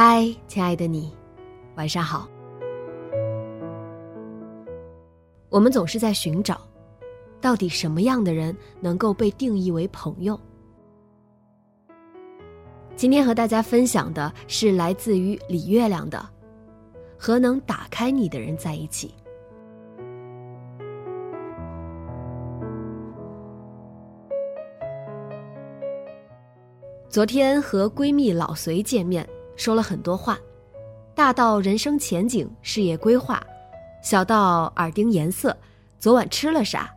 [0.00, 1.12] 嗨，亲爱的你，
[1.74, 2.28] 晚上好。
[5.48, 6.60] 我们总是在寻找，
[7.40, 10.38] 到底什么样的人能够被定义为朋友？
[12.94, 16.16] 今天和大家分享的是来自于李月亮的
[17.18, 19.08] 《和能打开你的人在一起》。
[27.08, 29.28] 昨天和闺蜜老隋见面。
[29.58, 30.38] 说了很多话，
[31.16, 33.42] 大到人生前景、事业规划，
[34.00, 35.54] 小到耳钉颜色，
[35.98, 36.88] 昨晚吃了啥，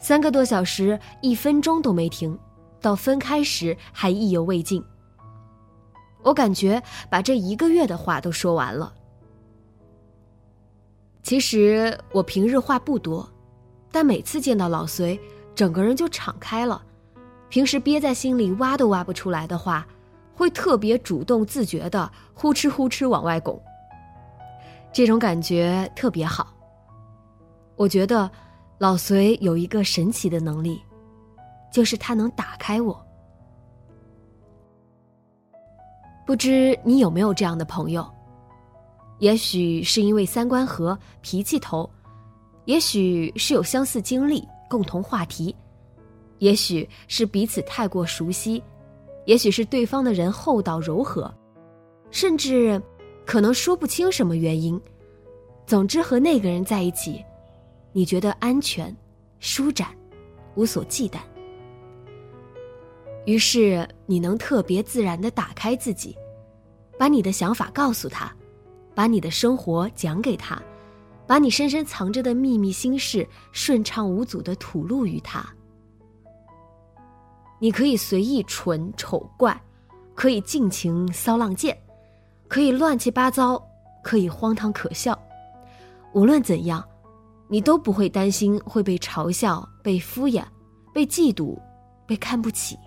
[0.00, 2.36] 三个多小时，一分钟都没停，
[2.80, 4.82] 到分开时还意犹未尽。
[6.22, 8.94] 我感觉把这一个月的话都说完了。
[11.22, 13.28] 其实我平日话不多，
[13.92, 15.20] 但每次见到老隋，
[15.54, 16.82] 整个人就敞开了，
[17.50, 19.86] 平时憋在心里挖都挖不出来的话。
[20.38, 23.60] 会特别主动自觉的呼哧呼哧往外拱，
[24.92, 26.54] 这种感觉特别好。
[27.74, 28.30] 我觉得
[28.78, 30.80] 老隋有一个神奇的能力，
[31.72, 33.04] 就是他能打开我。
[36.24, 38.08] 不知你有没有这样的朋友？
[39.18, 41.90] 也许是因为三观合、脾气投，
[42.66, 45.52] 也许是有相似经历、共同话题，
[46.38, 48.62] 也许是彼此太过熟悉。
[49.28, 51.30] 也许是对方的人厚道柔和，
[52.10, 52.80] 甚至
[53.26, 54.80] 可能说不清什么原因。
[55.66, 57.22] 总之，和那个人在一起，
[57.92, 58.96] 你觉得安全、
[59.38, 59.88] 舒展、
[60.54, 61.18] 无所忌惮。
[63.26, 66.16] 于是，你能特别自然的打开自己，
[66.98, 68.34] 把你的想法告诉他，
[68.94, 70.58] 把你的生活讲给他，
[71.26, 75.46] 把你深深藏着的秘密心事顺畅无阻的吐露于他。
[77.58, 79.60] 你可以随意蠢丑怪，
[80.14, 81.76] 可以尽情骚浪贱，
[82.46, 83.60] 可以乱七八糟，
[84.02, 85.18] 可以荒唐可笑。
[86.12, 86.86] 无论怎样，
[87.48, 90.44] 你都不会担心会被嘲笑、被敷衍、
[90.94, 91.58] 被嫉妒、
[92.06, 92.78] 被看不起。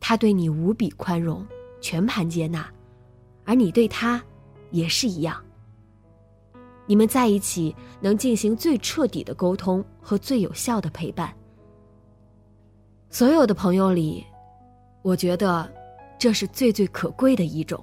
[0.00, 1.46] 他对你无比宽容，
[1.80, 2.68] 全盘接纳，
[3.44, 4.22] 而你对他
[4.70, 5.40] 也是一样。
[6.86, 11.32] 你们在一起能进行最彻底的沟通和最有效的陪伴。
[13.12, 14.26] 所有的朋友里，
[15.02, 15.70] 我觉得
[16.18, 17.78] 这是最最可贵的一种。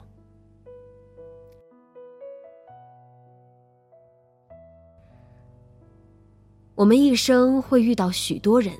[6.74, 8.74] 我们一生会遇到许多人，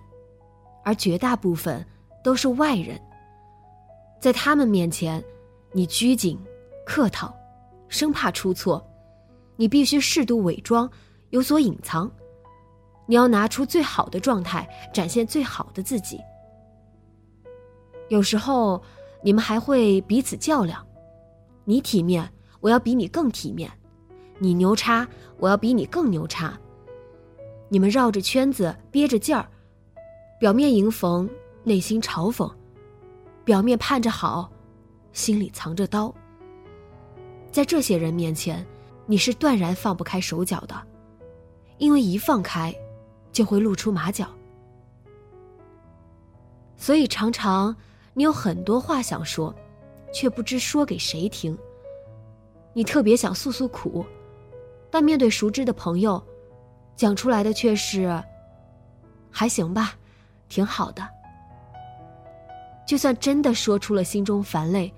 [0.84, 1.86] 而绝大部分
[2.24, 3.00] 都是外人。
[4.20, 5.24] 在他们面前，
[5.72, 6.36] 你拘谨、
[6.84, 7.32] 客套，
[7.90, 8.84] 生怕出错，
[9.56, 10.90] 你必须适度伪装，
[11.30, 12.12] 有所隐藏。
[13.06, 16.20] 你要拿出最好的状态，展现最好的自己。
[18.10, 18.82] 有时候，
[19.24, 20.86] 你们还会彼此较量，
[21.64, 22.28] 你体面，
[22.60, 23.70] 我要比你更体面；
[24.40, 25.08] 你牛叉，
[25.38, 26.60] 我要比你更牛叉。
[27.70, 29.48] 你们绕着圈子，憋着劲儿，
[30.40, 31.30] 表面迎逢，
[31.64, 32.52] 内心嘲讽；
[33.46, 34.52] 表面盼着好，
[35.14, 36.14] 心里藏着刀。
[37.52, 38.66] 在这些人面前，
[39.06, 40.76] 你是断然放不开手脚的，
[41.78, 42.74] 因为一放开，
[43.32, 44.28] 就会露出马脚。
[46.76, 47.76] 所以常常。
[48.20, 49.56] 你有很多话想说，
[50.12, 51.58] 却不知说给谁听。
[52.74, 54.06] 你特别想诉诉苦，
[54.92, 56.22] 但面对熟知的朋友，
[56.98, 58.22] 讲出来的却是
[59.32, 59.94] “还行吧，
[60.50, 61.08] 挺好的”。
[62.86, 64.94] 就算真的说出了心中烦累，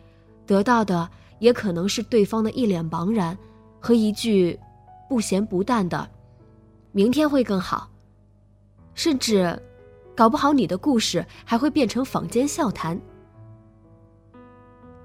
[0.47, 1.07] 得到的
[1.37, 3.37] 也可能是对方的一脸茫然
[3.79, 4.59] 和一句
[5.07, 6.09] 不咸不淡的
[6.91, 7.87] “明天会更好”，
[8.95, 9.61] 甚至。
[10.13, 12.99] 搞不好你的故事还会变成坊间笑谈。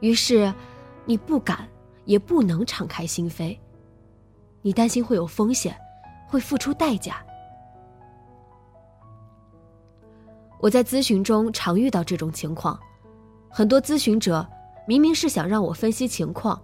[0.01, 0.53] 于是，
[1.05, 1.69] 你不敢，
[2.05, 3.57] 也不能敞开心扉。
[4.63, 5.77] 你担心会有风险，
[6.27, 7.25] 会付出代价。
[10.59, 12.79] 我在咨询中常遇到这种情况，
[13.49, 14.47] 很多咨询者
[14.87, 16.61] 明明是想让我分析情况，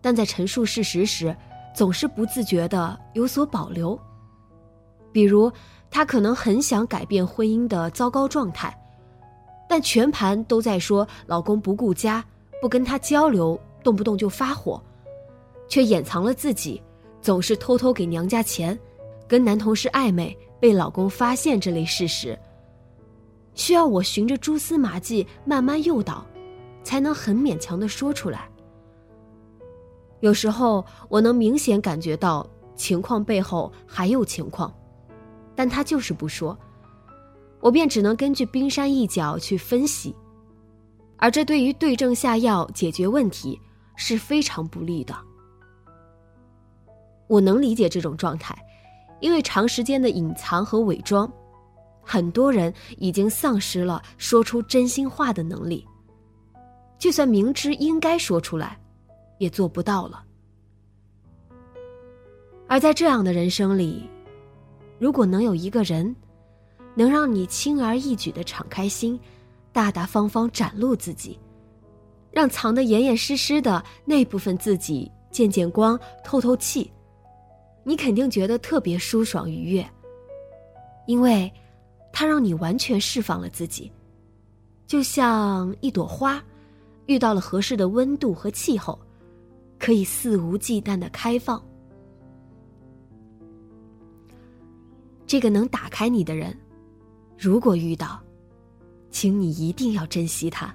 [0.00, 1.36] 但在陈述事实时，
[1.74, 3.98] 总是不自觉的有所保留。
[5.12, 5.52] 比如，
[5.90, 8.76] 她可能很想改变婚姻的糟糕状态，
[9.68, 12.24] 但全盘都在说老公不顾家。
[12.62, 14.80] 不跟他交流，动不动就发火，
[15.66, 16.80] 却掩藏了自己
[17.20, 18.78] 总是偷偷给娘家钱，
[19.26, 22.38] 跟男同事暧昧被老公发现这类事实，
[23.56, 26.24] 需要我循着蛛丝马迹慢慢诱导，
[26.84, 28.48] 才能很勉强的说出来。
[30.20, 34.72] 有时候我能明显感觉到情况背后还有情况，
[35.56, 36.56] 但他就是不说，
[37.58, 40.14] 我便只能根据冰山一角去分析。
[41.22, 43.56] 而这对于对症下药解决问题
[43.94, 45.14] 是非常不利的。
[47.28, 48.60] 我能理解这种状态，
[49.20, 51.32] 因为长时间的隐藏和伪装，
[52.02, 55.86] 很多人已经丧失了说出真心话的能力。
[56.98, 58.76] 就算明知应该说出来，
[59.38, 60.24] 也做不到了。
[62.66, 64.10] 而在这样的人生里，
[64.98, 66.16] 如果能有一个人，
[66.96, 69.16] 能让你轻而易举的敞开心。
[69.72, 71.38] 大大方方展露自己，
[72.30, 76.92] 让藏得严严实实的那部分自己见见光、透透气，
[77.82, 79.84] 你肯定觉得特别舒爽愉悦，
[81.06, 81.50] 因为，
[82.12, 83.90] 它让你完全释放了自己，
[84.86, 86.42] 就像一朵花，
[87.06, 88.98] 遇到了合适的温度和气候，
[89.78, 91.60] 可以肆无忌惮的开放。
[95.26, 96.54] 这个能打开你的人，
[97.38, 98.21] 如果遇到。
[99.12, 100.74] 请你一定要珍惜它。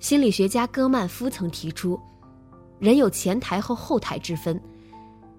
[0.00, 1.98] 心理学家戈曼夫曾提出，
[2.78, 4.60] 人有前台和后台之分，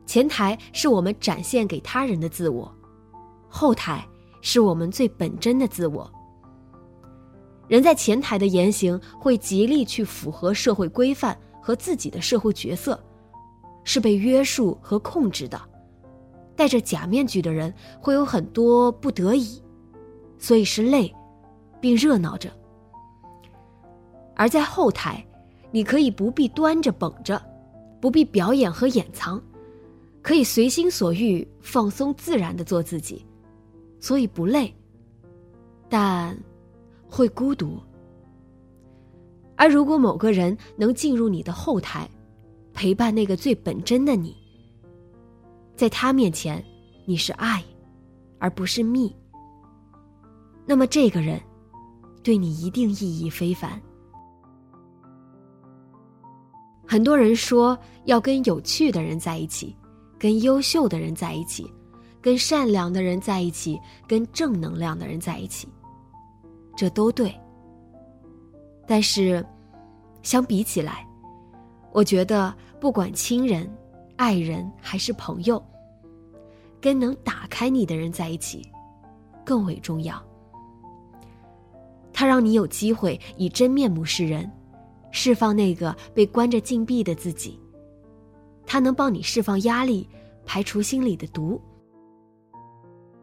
[0.08, 2.74] 前台是我们展现给他人的自我，
[3.48, 4.04] 后台
[4.42, 6.12] 是我们最本真的自我。
[7.68, 13.00] 人在前台的言行会极力去符合社会规范和自己的社会角色。
[13.86, 15.62] 是被约束和控制的，
[16.58, 19.62] 戴着假面具的人会有很多不得已，
[20.38, 21.14] 所以是累，
[21.80, 22.52] 并热闹着。
[24.36, 25.26] 而在后台，
[25.72, 27.42] 你可以不必端着绷着，
[28.02, 29.42] 不必表演和掩藏，
[30.22, 33.26] 可以随心所欲、放松自然的做自己，
[34.00, 34.74] 所以不累，
[35.88, 36.38] 但
[37.08, 37.80] 会孤独。
[39.56, 42.10] 而如果某个人能进入你的后台，
[42.76, 44.36] 陪伴那个最本真的你，
[45.78, 46.64] 在他面前，
[47.06, 47.64] 你是爱，
[48.38, 49.16] 而不是蜜。
[50.66, 51.42] 那么这个人，
[52.22, 53.82] 对你一定意义非凡。
[56.86, 59.74] 很多人说要跟有趣的人在一起，
[60.20, 61.66] 跟优秀的人在一起，
[62.22, 65.68] 跟善良的人在一起，跟正能量的人在一起，
[66.76, 67.34] 这都对。
[68.86, 69.44] 但是，
[70.22, 71.08] 相比起来，
[71.96, 72.54] 我觉得。
[72.78, 73.68] 不管亲人、
[74.16, 75.64] 爱人还是朋友，
[76.80, 78.70] 跟能打开你的人在一起，
[79.44, 80.22] 更为重要。
[82.14, 84.52] 他让你有机会以真面目示人，
[85.10, 87.60] 释放那个被关着禁闭的自己。
[88.68, 90.08] 他能帮你释放压力，
[90.46, 91.60] 排除心里的毒。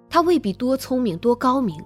[0.09, 1.81] 他未必多聪明、多高明，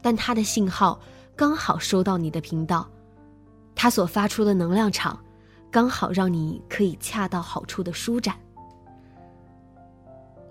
[0.00, 0.98] 但他的信号
[1.36, 2.88] 刚好收到你的频道，
[3.74, 5.18] 他所发出的能量场。
[5.78, 8.36] 刚好让你可以恰到好处的舒展。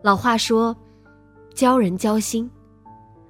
[0.02, 0.74] 老话说，
[1.54, 2.50] 交人交心，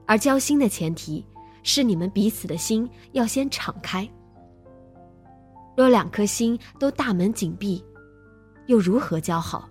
[0.05, 1.25] 而交心的前提
[1.63, 4.07] 是你们彼此的心要先敞开。
[5.75, 7.83] 若两颗心都大门紧闭，
[8.67, 9.67] 又如何交好？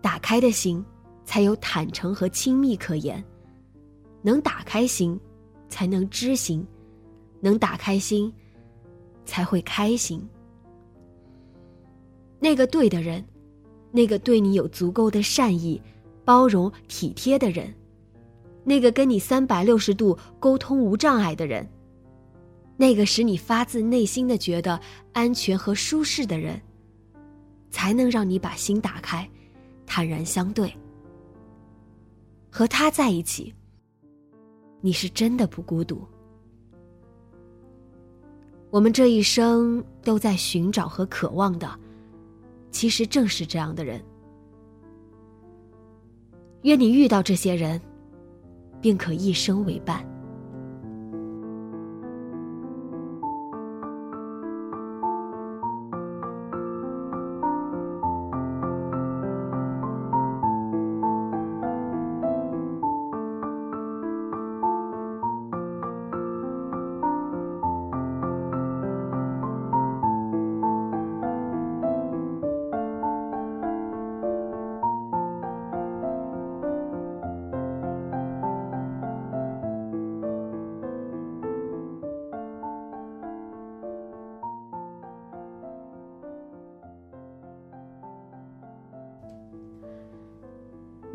[0.00, 0.82] 打开的心，
[1.26, 3.22] 才有坦诚和亲密可言。
[4.22, 5.20] 能打开心，
[5.68, 6.66] 才能知心；
[7.42, 8.32] 能打开心。
[9.26, 10.26] 才会开心。
[12.38, 13.22] 那个对的人，
[13.90, 15.80] 那个对你有足够的善意、
[16.24, 17.74] 包容、体贴的人，
[18.64, 21.68] 那个跟你三百六十度沟通无障碍的人，
[22.76, 24.80] 那个使你发自内心的觉得
[25.12, 26.60] 安全和舒适的人，
[27.70, 29.28] 才能让你把心打开，
[29.86, 30.72] 坦然相对。
[32.50, 33.52] 和他在一起，
[34.80, 36.06] 你是真的不孤独。
[38.70, 41.68] 我们这一生都在寻找和渴望的，
[42.70, 44.02] 其实正是这样的人。
[46.62, 47.80] 愿你遇到这些人，
[48.80, 50.04] 并可一生为伴。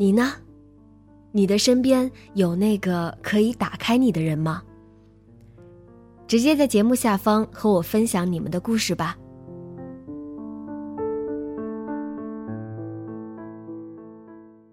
[0.01, 0.33] 你呢？
[1.31, 4.63] 你的身边有那个可以打开你的人吗？
[6.25, 9.15] 直接在节目下方和我分享你们的故事吧。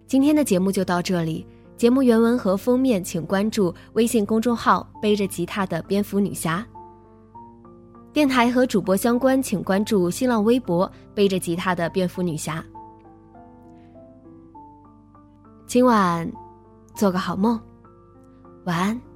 [0.07, 6.67] 今天的节目就到这里，节目原文和封面请关注微信公众号“背着吉他的蝙蝠女侠”。
[8.15, 12.65] 电台和主播相关，请关注新浪微博“背着吉他的蝙蝠女侠”。
[15.69, 16.27] 今晚，
[16.95, 17.61] 做个好梦，
[18.65, 19.08] 晚安。